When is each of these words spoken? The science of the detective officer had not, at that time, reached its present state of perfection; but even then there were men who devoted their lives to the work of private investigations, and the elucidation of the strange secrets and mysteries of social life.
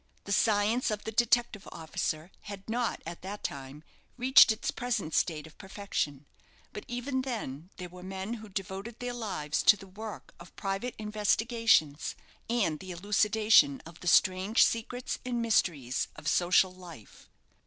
The 0.23 0.31
science 0.31 0.89
of 0.89 1.03
the 1.03 1.11
detective 1.11 1.67
officer 1.71 2.31
had 2.45 2.67
not, 2.67 3.03
at 3.05 3.21
that 3.21 3.43
time, 3.43 3.83
reached 4.17 4.51
its 4.51 4.71
present 4.71 5.13
state 5.13 5.45
of 5.45 5.55
perfection; 5.59 6.25
but 6.73 6.85
even 6.87 7.21
then 7.21 7.69
there 7.77 7.87
were 7.87 8.01
men 8.01 8.33
who 8.33 8.49
devoted 8.49 8.99
their 8.99 9.13
lives 9.13 9.61
to 9.61 9.77
the 9.77 9.85
work 9.85 10.33
of 10.39 10.55
private 10.55 10.95
investigations, 10.97 12.15
and 12.49 12.79
the 12.79 12.89
elucidation 12.89 13.79
of 13.85 13.99
the 13.99 14.07
strange 14.07 14.63
secrets 14.65 15.19
and 15.23 15.39
mysteries 15.39 16.07
of 16.15 16.27
social 16.27 16.73
life. 16.73 17.29